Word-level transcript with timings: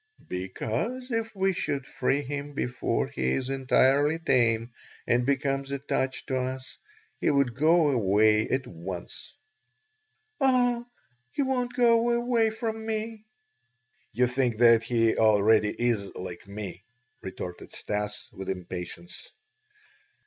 "Because 0.29 1.11
if 1.11 1.29
we 1.35 1.53
should 1.53 1.85
free 1.85 2.23
him 2.23 2.53
before 2.55 3.09
he 3.09 3.33
is 3.33 3.49
entirely 3.49 4.17
tame 4.17 4.71
and 5.05 5.27
becomes 5.27 5.69
attached 5.69 6.25
to 6.25 6.37
us, 6.37 6.79
he 7.19 7.29
would 7.29 7.53
go 7.53 7.91
away 7.91 8.47
at 8.47 8.65
once." 8.65 9.35
"Oh! 10.39 10.87
He 11.33 11.43
won't 11.43 11.73
go 11.73 12.13
away 12.17 12.49
from 12.49 12.83
me." 12.83 13.25
"You 14.11 14.25
think 14.25 14.57
that 14.57 14.81
he 14.81 15.15
already 15.15 15.69
is 15.69 16.15
like 16.15 16.47
me," 16.47 16.83
retorted 17.21 17.69
Stas 17.69 18.27
with 18.33 18.49
impatience. 18.49 19.29